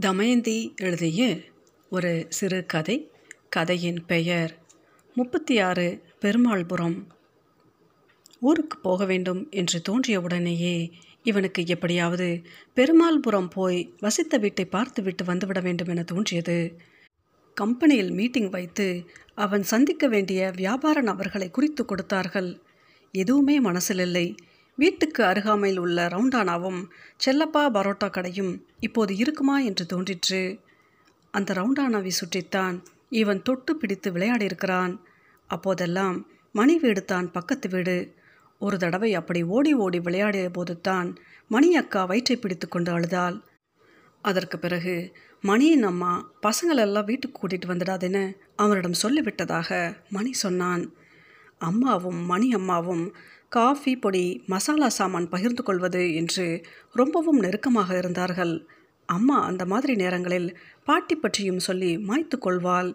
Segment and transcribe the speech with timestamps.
[0.00, 1.36] தமயந்தி எழுதிய
[1.90, 3.10] ஒரு சிறு கதை.
[3.48, 4.58] கதையின் பெயர்
[5.14, 7.06] முப்பத்தி ஆறு பெருமாள்புரம்.
[8.40, 10.90] ஊருக்கு போக வேண்டும் என்று தோன்றிய உடனேயே
[11.22, 12.42] இவனுக்கு எப்படியாவது
[12.76, 16.76] பெருமாள்புரம் போய் வசித்த வீட்டை பார்த்துவிட்டு வந்துவிட வேண்டும் என தோன்றியது.
[17.54, 19.04] கம்பெனியில் மீட்டிங் வைத்து
[19.34, 22.60] அவன் சந்திக்க வேண்டிய வியாபார நபர்களை குறித்து கொடுத்தார்கள்.
[23.12, 24.34] எதுவுமே மனசில் இல்லை.
[24.78, 26.80] வீட்டுக்கு அருகாமையில் உள்ள ரவுண்டானாவும்
[27.24, 29.58] செல்லப்பா பரோட்டா கடையும் இப்போது இருக்குமா?
[29.58, 30.60] என்று தோன்றிற்று.
[31.30, 32.76] அந்த ரவுண்டானாவை சுற்றித்தான்
[33.08, 34.94] இவன் தொட்டு பிடித்து விளையாடி இருக்கிறான்
[35.50, 36.16] அப்போதெல்லாம்
[36.52, 37.96] மணி வீடு தான் பக்கத்து வீடு.
[38.58, 41.08] ஒரு தடவை அப்படி ஓடி ஓடி விளையாடிய போது தான்
[41.48, 43.36] மணி அக்கா வயிற்றை பிடித்து கொண்டு அழுதாள்.
[44.24, 44.94] அதற்கு பிறகு
[45.40, 46.12] மணியின் அம்மா
[46.42, 48.24] பசங்களெல்லாம் வீட்டுக்கு கூட்டிகிட்டு வந்துடாதேன்னு
[48.56, 49.70] அவனிடம் சொல்லிவிட்டதாக
[50.10, 50.84] மணி சொன்னான்.
[51.58, 53.04] அம்மாவும் மணி அம்மாவும்
[53.56, 56.46] காஃபி பொடி மசாலா சாமான் பகிர்ந்து கொள்வது என்று
[56.92, 58.54] ரொம்பவும் நெருக்கமாக இருந்தார்கள்.
[59.08, 60.48] அம்மா அந்த மாதிரி நேரங்களில்
[60.84, 62.90] பாட்டி பற்றியும் சொல்லி மாய்த்து கொள்வாள்.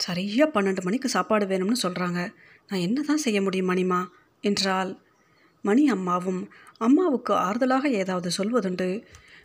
[0.00, 2.20] சரியாக பன்னெண்டு மணிக்கு சாப்பாடு வேணும்னு சொல்கிறாங்க
[2.68, 4.00] நான் என்ன தான் செய்ய முடியும் மணிமா?
[4.44, 4.90] என்றால்
[5.64, 6.42] மணி அம்மாவும்
[6.78, 8.88] அம்மாவுக்கு ஆறுதலாக ஏதாவது சொல்வதுண்டு.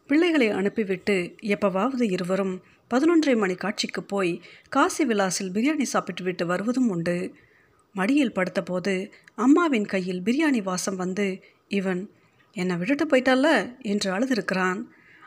[0.08, 1.18] பிள்ளைகளை அனுப்பிவிட்டு
[1.56, 2.56] எப்பவாவது இருவரும்
[2.92, 4.34] பதினொன்றரை மணி காட்சிக்கு போய்
[4.70, 7.18] காசி விலாசில் பிரியாணி சாப்பிட்டு விட்டு வருவதும் உண்டு.
[7.94, 12.12] மடியில் படுத்தபோது அம்மாவின் கையில் பிரியாணி வாசம் வந்து இவன்
[12.52, 14.84] என்னை விட்டுட்டு போயிட்டால என்று அழுதிருக்கிறான்.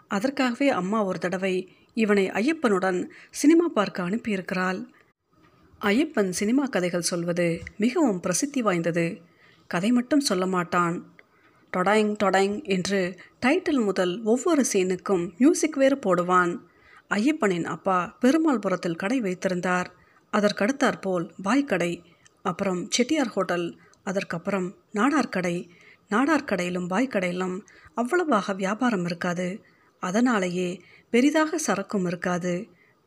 [0.08, 4.84] அதற்காகவே அம்மா ஒரு தடவை இவனை ஐயப்பனுடன் சினிமா பார்க்க அனுப்பியிருக்கிறாள்.
[5.80, 9.20] ஐயப்பன் சினிமா கதைகள் சொல்வது மிகவும் பிரசித்தி வாய்ந்தது.
[9.66, 11.14] கதை மட்டும் சொல்ல மாட்டான்.
[11.76, 16.58] டொடாயிங் டொடாயிங் என்று டைட்டில் முதல் ஒவ்வொரு சீனுக்கும் மியூசிக் வேறு போடுவான்.
[17.14, 19.91] ஐயப்பனின் அப்பா பெருமாள்புரத்தில் கடை வைத்திருந்தார்.
[20.32, 22.02] அதற்கடுத்தாற்போல் பாய்க்கடை
[22.42, 23.66] அப்புறம் செட்டியார் ஹோட்டல்
[24.02, 25.56] அதற்கப்புறம் நாடார் கடை.
[26.10, 27.56] நாடார் கடையிலும் பாய் கடையிலும்
[27.94, 29.48] அவ்வளவாக வியாபாரம் இருக்காது.
[30.02, 32.54] அதனாலேயே பெரிதாக சரக்கும் இருக்காது.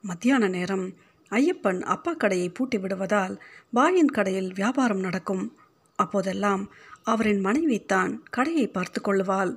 [0.03, 0.85] மத்தியான நேரம்
[1.31, 3.35] ஐயப்பன் அப்பா கடையை பூட்டி விடுவதால்
[3.73, 5.45] பாயின் கடையில் வியாபாரம் நடக்கும்.
[5.95, 6.63] அப்போதெல்லாம்
[7.03, 9.53] அவரின் மனைவி தான் கடையை பார்த்து கொள்ளுவாள்.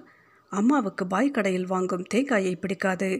[0.52, 3.10] அம்மாவுக்கு பாய் கடையில் வாங்கும் தேங்காயை பிடிக்காது.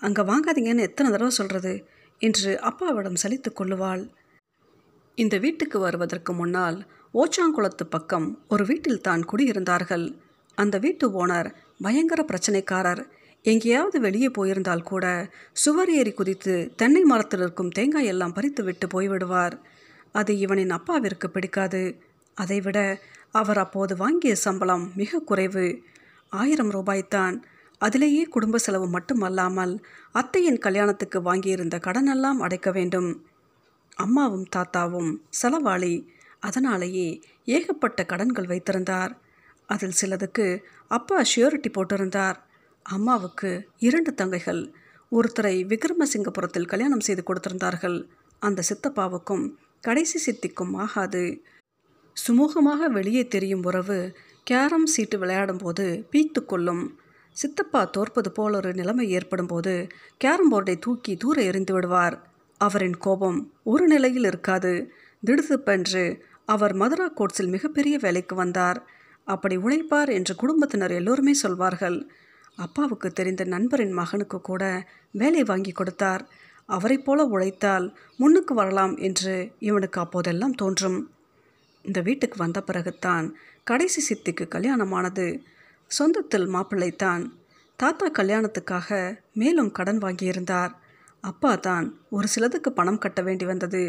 [0.00, 1.72] அங்கே வாங்காதீங்கன்னு எத்தனை தடவை சொல்கிறது
[2.20, 4.02] என்று அப்பாவிடம் சலித்து கொள்ளுவாள்.
[5.14, 10.14] இந்த வீட்டுக்கு வருவதற்கு முன்னால் ஓச்சாங்குளத்து பக்கம் ஒரு வீட்டில் தான் குடியிருந்தார்கள்.
[10.54, 13.02] அந்த வீட்டு ஓனர் பயங்கர பிரச்சனைக்காரர்.
[13.42, 19.52] எங்கேயாவது வெளியே போயிருந்தால் கூட சுவர் ஏறி குதித்து தென்னை மரத்தில் இருக்கும் தேங்காய் எல்லாம் பறித்து விட்டு போய்விடுவார்.
[20.12, 22.00] அது இவனின் அப்பாவிற்கு பிடிக்காது.
[22.34, 22.98] அதைவிட
[23.30, 25.82] அவர் அப்போது வாங்கிய சம்பளம் மிக குறைவு.
[26.28, 27.42] ஆயிரம் ரூபாய்த்தான்.
[27.78, 33.26] அதிலேயே குடும்ப செலவு மட்டுமல்லாமல் அத்தையின் கல்யாணத்துக்கு வாங்கியிருந்த கடனெல்லாம் அடைக்க வேண்டும்.
[33.94, 36.06] அம்மாவும் தாத்தாவும் செலவாளி.
[36.40, 39.18] அதனாலேயே ஏகப்பட்ட கடன்கள் வைத்திருந்தார்.
[39.66, 42.36] அதில் சிலதுக்கு அப்பா ஷியூரிட்டி போட்டிருந்தார்.
[42.82, 44.72] அம்மாவுக்கு இரண்டு தங்கைகள்.
[45.12, 48.08] ஒருத்தரை விக்ரமசிங்கபுரத்தில் கல்யாணம் செய்து கொடுத்திருந்தார்கள்.
[48.38, 51.42] அந்த சித்தப்பாவுக்கும் கடைசி சித்திக்கும் ஆகாது.
[52.28, 57.00] சுமூகமாக வெளியே தெரியும் உறவு கேரம் சீட்டு விளையாடும்போது பீத்து கொள்ளும்.
[57.32, 59.86] சித்தப்பா தோற்பது போல் ஒரு நிலைமை ஏற்படும் போது
[60.16, 62.31] கேரம் போர்டை தூக்கி தூர எறிந்து விடுவார்.
[62.62, 64.92] அவரின் கோபம் ஒரு நிலையில் இருக்காது.
[65.26, 66.04] திடுதிப்பென்று
[66.46, 68.84] அவர் மதுரா கோட்ஸில் மிகப்பெரிய வேலைக்கு வந்தார்.
[69.24, 71.98] அப்படி உழைப்பார் என்று குடும்பத்தினர் எல்லோருமே சொல்வார்கள்.
[72.56, 76.28] அப்பாவுக்கு தெரிந்த நண்பரின் மகனுக்கு கூட வேலை வாங்கி கொடுத்தார்.
[76.66, 81.10] அவரைப் போல உழைத்தால் முன்னுக்கு வரலாம் என்று இவனுக்கு அப்போதெல்லாம் தோன்றும்.
[81.82, 83.30] இந்த வீட்டுக்கு வந்த பிறகுத்தான்
[83.64, 85.40] கடைசி சித்திக்கு கல்யாணமானது.
[85.98, 87.26] சொந்தத்தில் மாப்பிள்ளைத்தான்.
[87.76, 90.72] தாத்தா கல்யாணத்துக்காக மேலும் கடன் வாங்கியிருந்தார்.
[91.24, 93.82] அப்பா தான் ஒரு சிலதுக்கு பணம் கட்ட வேண்டி வந்தது.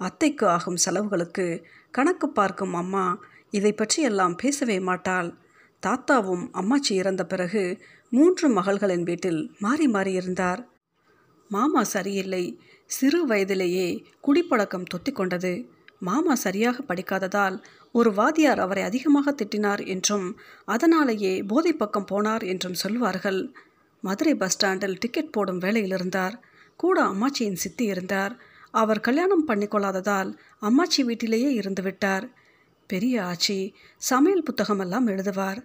[0.00, 1.46] அத்தைக்கு ஆகும் செலவுகளுக்கு
[1.90, 3.04] கணக்கு பார்க்கும் அம்மா
[3.50, 5.28] இதை பற்றியெல்லாம் பேசவே மாட்டாள்.
[5.82, 7.62] தாத்தாவும் அம்மாச்சி இறந்த பிறகு
[8.12, 10.60] மூன்று மகள்களின் வீட்டில் மாறி மாறி இருந்தார்.
[11.50, 12.44] மாமா சரியில்லை.
[12.90, 13.88] சிறு வயதிலேயே
[14.20, 15.52] குடிப்பழக்கம் தொத்திக்கொண்டது
[15.98, 17.56] மாமா சரியாக படிக்காததால்
[17.94, 20.26] ஒரு வாதியார் அவரை அதிகமாக திட்டினார் என்றும்
[20.74, 23.40] அதனாலேயே போதை பக்கம் போனார் என்றும் சொல்வார்கள்.
[24.04, 26.34] மதுரை பஸ் ஸ்டாண்டில் டிக்கெட் போடும் வேலையில் இருந்தார்.
[26.76, 28.34] கூட அம்மாச்சியின் சித்தி இருந்தார்.
[28.70, 30.30] அவர் கல்யாணம் பண்ணிக்கொள்ளாததால்
[30.62, 32.26] அம்மாச்சி வீட்டிலேயே இருந்து விட்டார்
[32.90, 33.58] பெரிய ஆச்சி
[33.96, 35.60] சமையல் புத்தகமெல்லாம் எழுதுவார்.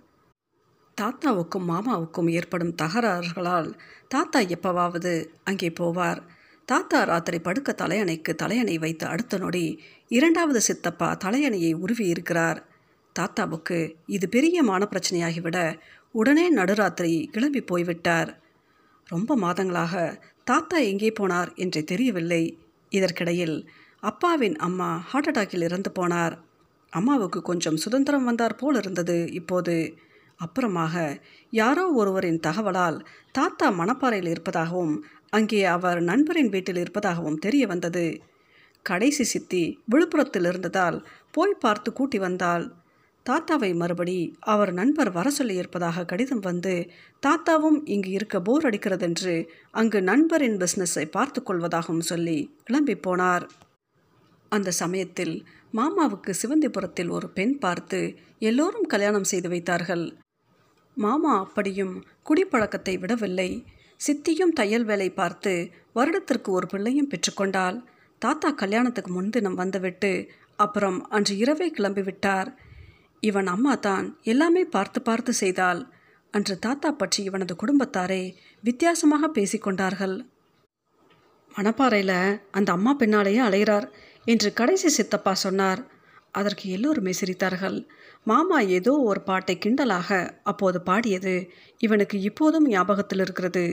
[0.98, 3.70] தாத்தாவுக்கும் மாமாவுக்கும் ஏற்படும் தகராறுகளால்
[4.08, 5.14] தாத்தா எப்பவாவது
[5.44, 6.22] அங்கே போவார்.
[6.66, 9.66] தாத்தா ராத்திரி படுக்க தலையணைக்கு தலையணை வைத்து அடுத்த நொடி
[10.08, 12.60] இரண்டாவது சித்தப்பா தலையணையை உருவி இருக்கிறார்.
[13.16, 15.80] தாத்தாவுக்கு இது பெரிய மான பிரச்சனையாகிவிட
[16.12, 18.30] உடனே நடுராத்திரி கிளம்பி போய்விட்டார்.
[19.08, 19.94] ரொம்ப மாதங்களாக
[20.50, 22.44] தாத்தா எங்கே போனார் என்று தெரியவில்லை.
[22.92, 23.57] இதற்கிடையில்
[24.04, 26.36] அப்பாவின் அம்மா ஹார்ட் அட்டாக்கில் இறந்து போனார்.
[26.94, 29.18] அம்மாவுக்கு கொஞ்சம் சுதந்திரம் வந்தார் போல் இருந்தது.
[29.31, 29.75] இப்போது
[30.40, 30.96] அப்புறமாக
[31.54, 32.98] யாரோ ஒருவரின் தகவலால்
[33.31, 34.96] தாத்தா மணப்பாறையில் இருப்பதாகவும்
[35.30, 38.06] அங்கே அவர் நண்பரின் வீட்டில் இருப்பதாகவும் தெரிய வந்தது.
[38.86, 40.98] கடைசி சித்தி விழுப்புரத்தில் இருந்ததால்
[41.31, 42.66] போய் பார்த்து கூட்டி வந்தால்
[43.30, 44.18] தாத்தாவை மறுபடி
[44.54, 46.74] அவர் நண்பர் வர சொல்லியிருப்பதாக கடிதம் வந்து
[47.26, 49.34] தாத்தாவும் இங்கு இருக்க போர் அடிக்கிறதென்று
[49.72, 53.46] அங்கு நண்பரின் பிஸ்னஸை பார்த்து கொள்வதாகவும் சொல்லி கிளம்பி போனார்.
[54.52, 55.36] அந்த சமயத்தில்
[55.74, 58.00] மாமாவுக்கு சிவந்திபுரத்தில் ஒரு பெண் பார்த்து
[58.50, 60.06] எல்லோரும் கல்யாணம் செய்து வைத்தார்கள்.
[60.98, 61.94] மாமா அப்படியும்
[62.30, 63.50] குடிப்பழக்கத்தை விடவில்லை.
[64.08, 65.54] சித்தியும் தையல் வேலை பார்த்து
[65.94, 67.78] வருடத்திற்கு ஒரு பிள்ளையும் பெற்றுக்கொண்டால்
[68.22, 70.12] தாத்தா கல்யாணத்துக்கு முன்தினம் வந்துவிட்டு
[70.56, 72.50] அப்புறம் அன்று இரவே கிளம்பிவிட்டார்.
[73.24, 75.81] இவன் அம்மா தான் எல்லாமே பார்த்து பார்த்து செய்தாள்
[76.33, 78.24] அன்று தாத்தா பற்றி இவனது குடும்பத்தாரே
[78.63, 80.18] வித்தியாசமாக பேசிக்கொண்டார்கள்
[81.51, 82.19] மணப்பாறையில்
[82.51, 83.88] அந்த அம்மா பின்னாலேயே அலைகிறார்
[84.25, 85.81] என்று கடைசி சித்தப்பா சொன்னார்.
[86.31, 87.77] அதற்கு எல்லோருமே சிரித்தார்கள்.
[88.24, 90.10] மாமா ஏதோ ஒரு பாட்டை கிண்டலாக
[90.44, 91.36] அப்போது பாடியது
[91.81, 93.66] இவனுக்கு இப்போதும் ஞாபகத்தில் இருக்கிறது.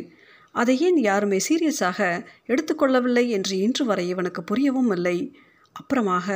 [0.54, 2.00] அதை ஏன் யாருமே சீரியஸாக
[2.48, 5.16] எடுத்துக்கொள்ளவில்லை என்று இன்று வரை இவனுக்கு புரியவும் இல்லை.
[5.76, 6.26] அப்புறமாக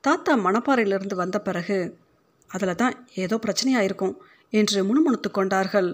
[0.00, 1.78] தாத்தா மணப்பாறையிலிருந்து வந்த பிறகு
[2.50, 2.94] அதில் தான்
[3.24, 4.14] ஏதோ பிரச்சனையாக இருக்கும்
[4.52, 5.90] என்று முணுமுணுத்து கொண்டார்கள்.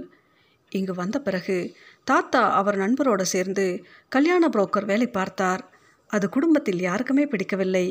[0.73, 1.57] இங்கு வந்த பிறகு
[2.05, 3.65] தாத்தா அவர் நண்பரோடு சேர்ந்து
[4.09, 5.63] கல்யாண புரோக்கர் வேலை பார்த்தார்.
[6.11, 7.87] அது குடும்பத்தில் யாருக்குமே பிடிக்கவில்லை.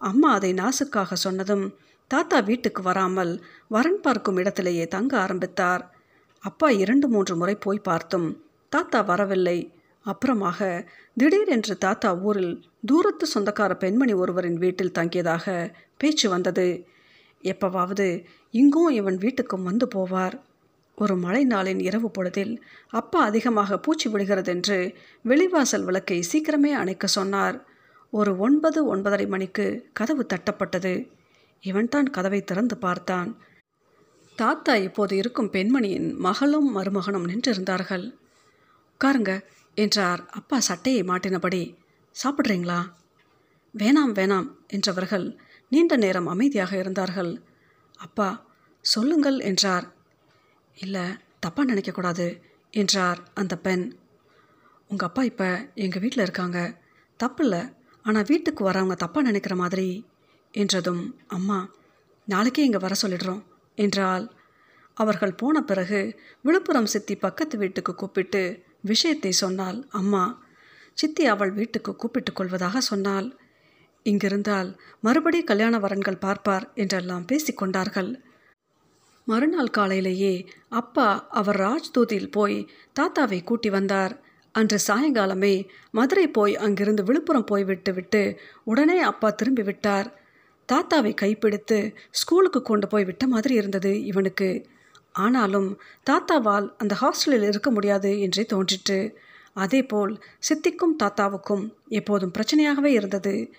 [0.00, 1.64] அம்மா அதை நாசுக்காக சொன்னதும்
[2.10, 3.32] தாத்தா வீட்டுக்கு வராமல்
[3.68, 5.82] வரன் பார்க்கும் இடத்திலேயே தங்க ஆரம்பித்தார்.
[6.44, 8.28] அப்பா இரண்டு மூன்று முறை போய் பார்த்தும்
[8.72, 9.58] தாத்தா வரவில்லை.
[10.06, 10.58] அப்புறமாக
[11.16, 12.54] திடீரென்று தாத்தா ஊரில்
[12.86, 15.46] தூரத்து சொந்தக்கார பெண்மணி ஒருவரின் வீட்டில் தங்கியதாக
[15.96, 16.68] பேச்சு வந்தது.
[17.42, 20.40] எப்பவாவது இங்கும் இவன் வீட்டுக்கும் வந்து போவார்.
[20.94, 24.94] ஒரு மழை நாளின் இரவு பொழுதில் அப்பா அதிகமாக பூச்சி விடுகிறதென்று
[25.24, 27.64] வெளிவாசல் விளக்கை சீக்கிரமே அணைக்க சொன்னார்.
[28.10, 31.08] ஒரு ஒன்பது ஒன்பதரை மணிக்கு கதவு தட்டப்பட்டது.
[31.60, 33.38] இவன்தான் கதவை திறந்து பார்த்தான்.
[34.36, 38.14] தாத்தா இப்போது இருக்கும் பெண்மணியின் மகளும் மருமகனும் நின்றிருந்தார்கள்.
[38.94, 39.40] உட்காருங்க
[39.74, 41.74] என்றார் அப்பா சட்டையை மாட்டினபடி.
[42.22, 42.80] சாப்பிட்றீங்களா?
[43.78, 45.38] வேணாம் வேணாம் என்றவர்கள்
[45.72, 47.32] நீண்ட நேரம் அமைதியாக இருந்தார்கள்.
[47.98, 48.28] அப்பா
[48.84, 49.86] சொல்லுங்கள் என்றார்.
[50.76, 51.04] இல்லை
[51.46, 52.26] தப்பாக நினைக்கக்கூடாது
[52.72, 53.84] என்றார் அந்த பெண்.
[54.90, 56.58] உங்கள் அப்பா இப்போ எங்கள் வீட்டில் இருக்காங்க.
[57.20, 57.62] தப்பில்லை.
[58.04, 59.88] ஆனால் வீட்டுக்கு வரவங்க தப்பாக நினைக்கிற மாதிரி
[60.54, 61.58] என்றதும் அம்மா
[62.28, 63.42] நாளைக்கே இங்கே வர சொல்லிடுறோம்
[63.78, 64.24] என்றால்
[64.96, 66.00] அவர்கள் போன பிறகு
[66.44, 68.42] விழுப்புரம் சித்தி பக்கத்து வீட்டுக்கு கூப்பிட்டு
[68.80, 70.22] விஷயத்தை சொன்னால் அம்மா.
[70.98, 73.28] சித்தி அவள் வீட்டுக்கு கூப்பிட்டு கொள்வதாக சொன்னாள்.
[74.10, 78.10] இங்கிருந்தால் மறுபடி கல்யாண வரன்கள் பார்ப்பார் என்றெல்லாம் பேசிக்கொண்டார்கள்
[79.24, 82.68] மறுநாள் காலையிலேயே அப்பா அவர் ராஜ்தூத்தில் போய்
[83.00, 84.20] தாத்தாவை கூட்டி வந்தார்.
[84.52, 90.08] அன்று சாயங்காலமே மதுரை போய் அங்கிருந்து விழுப்புரம் போய் விட்டு உடனே அப்பா திரும்பி விட்டார்.
[90.68, 94.66] தாத்தாவை கைப்பிடித்து ஸ்கூலுக்கு கொண்டு போய் விட்ட மாதிரி இருந்தது இவனுக்கு.
[95.12, 95.78] ஆனாலும்
[96.10, 99.14] தாத்தாவால் அந்த ஹாஸ்டலில் இருக்க முடியாது என்றே தோன்றிற்று.
[99.54, 103.52] அதேபோல் சித்திக்கும் தாத்தாவுக்கும் எப்போதும் பிரச்சனையாகவே இருந்தது.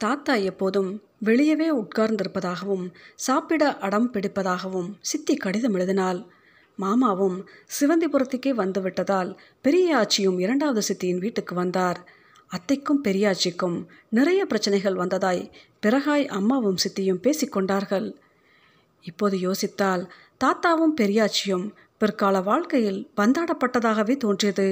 [0.00, 0.88] தாத்தா எப்போதும்
[1.24, 6.20] வெளியவே உட்கார்ந்திருப்பதாகவும் சாப்பிட அடம் பிடிப்பதாகவும் சித்தி கடிதம் எழுதினாள்.
[6.78, 7.38] மாமாவும்
[7.76, 12.00] சிவந்திபுரத்துக்கே வந்து விட்டதால் பெரிய ஆச்சியும் இரண்டாவது சித்தியின் வீட்டுக்கு வந்தார்.
[12.50, 13.78] அத்தைக்கும் பெரியாச்சிக்கும்
[14.08, 15.42] நிறைய பிரச்சனைகள் வந்ததாய்
[15.80, 18.08] பிறகாய் அம்மாவும் சித்தியும் பேசிக்கொண்டார்கள்
[19.00, 20.04] இப்போது யோசித்தால்
[20.44, 21.66] தாத்தாவும் பெரியாச்சியும்
[21.98, 24.68] பிற்கால வாழ்க்கையில் பந்தாடப்பட்டதாகவே தோன்றியது.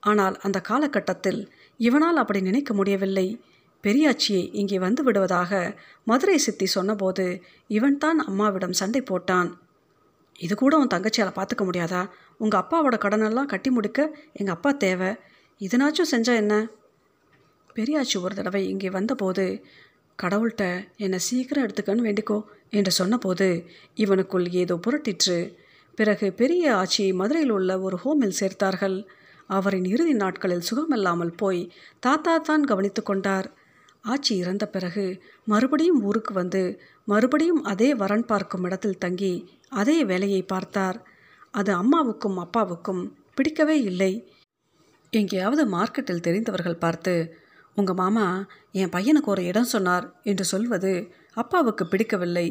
[0.00, 1.40] ஆனால் அந்த காலகட்டத்தில்
[1.80, 3.28] இவனால் அப்படி நினைக்க முடியவில்லை.
[3.84, 5.52] பெரியாச்சியை இங்கே வந்து விடுவதாக
[6.04, 7.26] மதுரை சித்தி சொன்னபோது
[7.76, 9.48] இவன்தான் அம்மாவிடம் சண்டை போட்டான்.
[10.38, 12.02] இது கூட உன் தங்கச்சியால் பார்த்துக்க முடியாதா?
[12.38, 14.00] உங்கள் அப்பாவோட கடனெல்லாம் கட்டி முடிக்க
[14.32, 15.10] எங்கள் அப்பா தேவை.
[15.60, 16.54] இதனாச்சும் செஞ்சால் என்ன?
[17.76, 19.44] பெரியாச்சி ஒரு தடவை இங்கே வந்தபோது
[20.18, 20.64] கடவுள்கிட்ட
[20.96, 22.38] என்னை சீக்கிரம் எடுத்துக்கன்னு வேண்டிக்கோ
[22.70, 23.48] என்று சொன்னபோது
[23.94, 25.38] இவனுக்குள் ஏதோ புரட்டிற்று.
[25.98, 28.96] பிறகு பெரிய ஆட்சியை மதுரையில் உள்ள ஒரு ஹோமில் சேர்த்தார்கள்.
[29.46, 31.60] அவரின் இறுதி நாட்களில் சுகமில்லாமல் போய்
[32.00, 33.48] தாத்தா தான் கவனித்து கொண்டார்.
[34.06, 35.04] ஆச்சி இறந்த பிறகு
[35.44, 36.62] மறுபடியும் ஊருக்கு வந்து
[37.04, 39.34] மறுபடியும் அதே வரன் பார்க்கும் இடத்தில் தங்கி
[39.68, 40.98] அதே வேலையை பார்த்தார்.
[41.50, 43.02] அது அம்மாவுக்கும் அப்பாவுக்கும்
[43.34, 44.12] பிடிக்கவே இல்லை.
[45.12, 47.14] எங்கேயாவது மார்க்கெட்டில் தெரிந்தவர்கள் பார்த்து
[47.76, 48.26] உங்கள் மாமா
[48.72, 50.92] என் பையனுக்கு ஒரு இடம் சொன்னார் என்று சொல்வது
[51.34, 52.46] அப்பாவுக்கு பிடிக்கவில்லை.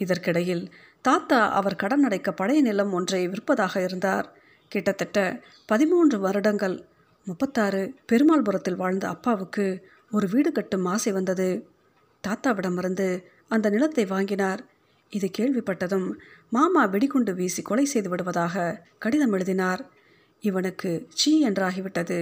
[0.00, 0.64] இதற்கிடையில்
[1.04, 4.26] தாத்தா அவர் கடன் அடைக்க பழைய நிலம் ஒன்றை விற்பதாக இருந்தார்.
[4.68, 5.18] கிட்டத்தட்ட
[5.66, 6.76] பதிமூன்று வருடங்கள்
[7.26, 9.66] முப்பத்தாறு பெருமாள்புரத்தில் வாழ்ந்த அப்பாவுக்கு
[10.10, 11.48] ஒரு வீடு கட்டும் ஆசை வந்தது.
[12.24, 13.08] தாத்தாவிடமிருந்து
[13.48, 14.60] அந்த நிலத்தை வாங்கினார்.
[15.12, 16.08] இது கேள்விப்பட்டதும்
[16.50, 18.64] மாமா வெடிகுண்டு வீசி கொலை செய்து விடுவதாக
[18.98, 19.82] கடிதம் எழுதினார்.
[20.40, 22.18] இவனுக்கு சீ என்றாகிவிட்டது.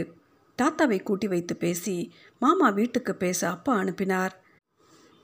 [0.59, 4.35] தாத்தாவை கூட்டி வைத்து பேசி மாமா வீட்டுக்கு பேச அப்பா அனுப்பினார்.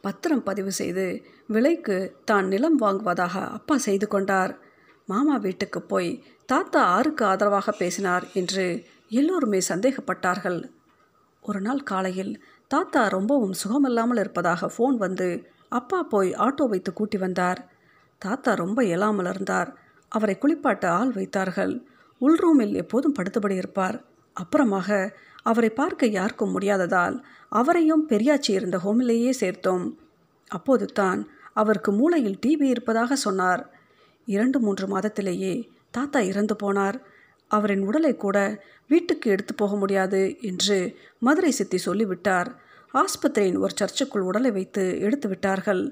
[0.00, 4.52] பத்திரம் பதிவு செய்து விலைக்கு தான் நிலம் வாங்குவதாக அப்பா செய்து கொண்டார்.
[5.06, 10.60] மாமா வீட்டுக்கு போய் தாத்தா ஆருக்கு ஆதரவாக பேசினார் என்று எல்லோருமே சந்தேகப்பட்டார்கள்.
[11.42, 12.44] ஒரு நாள் காலையில்
[12.74, 15.26] தாத்தா ரொம்பவும் சுகமில்லாமல் இருப்பதாக ஃபோன் வந்து
[15.68, 17.60] அப்பா போய் ஆட்டோ வைத்து கூட்டி வந்தார்.
[18.18, 19.70] தாத்தா ரொம்ப இயலாமல் இருந்தார்.
[20.08, 21.74] அவரை குளிப்பாட்ட ஆள் வைத்தார்கள்.
[22.20, 24.04] உள்ரூமில் எப்போதும் படுத்தபடி இருப்பார்.
[24.36, 24.88] அப்புறமாக
[25.42, 27.16] அவரை பார்க்க யாருக்கும் முடியாததால்
[27.48, 29.86] அவரையும் பெரியாச்சி இருந்த ஹோமிலேயே சேர்த்தோம்.
[30.50, 33.62] அப்போது தான் அவருக்கு மூளையில் டிபி இருப்பதாக சொன்னார்.
[34.26, 35.54] இரண்டு மூன்று மாதத்திலேயே
[35.90, 36.98] தாத்தா இறந்து போனார்.
[37.48, 38.38] அவரின் உடலை கூட
[38.86, 42.50] வீட்டுக்கு எடுத்து போக முடியாது என்று மதுரை சித்தி சொல்லிவிட்டார்.
[42.94, 45.82] ஆஸ்பத்திரியின் ஒரு சர்ச்சுக்குள் உடலை வைத்து எடுத்து விட்டார்கள்.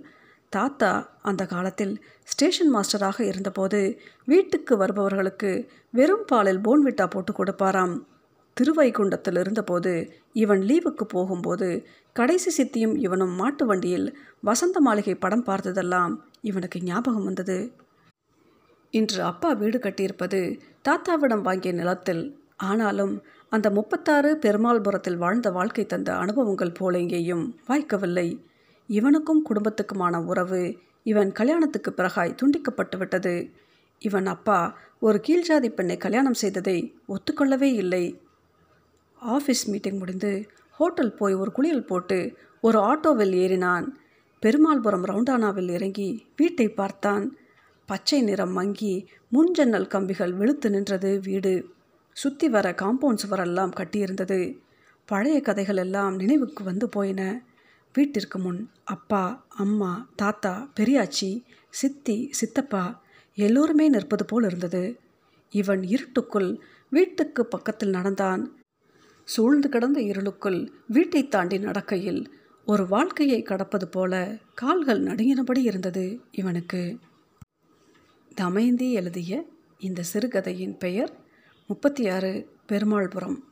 [0.49, 0.91] தாத்தா
[1.23, 1.95] அந்த காலத்தில்
[2.25, 3.81] ஸ்டேஷன் மாஸ்டராக இருந்தபோது
[4.25, 5.51] வீட்டுக்கு வருபவர்களுக்கு
[5.91, 7.95] வெறும் பாலில் போன்விட்டா போட்டு கொடுப்பாராம்.
[8.57, 9.93] திருவைகுண்டத்தில் இருந்தபோது
[10.33, 11.69] இவன் லீவுக்கு போகும்போது
[12.13, 14.09] கடைசி சித்தியும் இவனும் மாட்டு வண்டியில்
[14.41, 17.59] வசந்த மாளிகை படம் பார்த்ததெல்லாம் இவனுக்கு ஞாபகம் வந்தது.
[18.95, 20.41] இன்று அப்பா வீடு கட்டியிருப்பது
[20.89, 22.25] தாத்தாவிடம் வாங்கிய நிலத்தில்.
[22.57, 23.15] ஆனாலும்
[23.53, 28.29] அந்த முப்பத்தாறு பெருமாள்புரத்தில் வாழ்ந்த வாழ்க்கை தந்த அனுபவங்கள் போல எங்கேயும் வாய்க்கவில்லை.
[28.87, 33.51] இவனுக்கும் குடும்பத்துக்குமான உறவு இவன் கல்யாணத்துக்கு பிறகாய் துண்டிக்கப்பட்டு விட்டது.
[33.99, 38.21] இவன் அப்பா ஒரு கீழ்ஜாதி பெண்ணை கல்யாணம் செய்ததை ஒத்துக்கொள்ளவே இல்லை.
[39.23, 42.19] ஆஃபீஸ் மீட்டிங் முடிந்து ஹோட்டல் போய் ஒரு குளியல் போட்டு
[42.61, 43.87] ஒரு ஆட்டோவில் ஏறினான்.
[44.43, 47.37] பெருமாள்புரம் ரவுண்டானாவில் இறங்கி வீட்டை பார்த்தான்.
[47.87, 48.95] பச்சை நிறம் மங்கி
[49.33, 51.55] முன்ஜன்னல் கம்பிகள் வெளுத்து நின்றது வீடு.
[52.12, 54.59] சுற்றி வர காம்பவுண்ட் சுவரெல்லாம் கட்டியிருந்தது.
[55.07, 57.42] பழைய கதைகள் எல்லாம் நினைவுக்கு வந்து போயின.
[57.92, 63.02] வீட்டிற்கு முன் அப்பா அம்மா தாத்தா பெரியாச்சி சித்தி சித்தப்பா
[63.35, 65.00] எல்லோருமே நிற்பது போல் இருந்தது.
[65.50, 68.57] இவன் இருட்டுக்குள் வீட்டுக்கு பக்கத்தில் நடந்தான்.
[69.25, 72.33] சூழ்ந்து கிடந்த இருளுக்குள் வீட்டை தாண்டி நடக்கையில்
[72.66, 76.99] ஒரு வாழ்க்கையை கடப்பது போல கால்கள் நடுங்கினபடி இருந்தது இவனுக்கு.
[78.35, 79.45] தமயந்தி எழுதிய
[79.78, 81.12] இந்த சிறுகதையின் பெயர்
[81.66, 83.52] முப்பத்தி ஆறு பெருமாள்புரம்.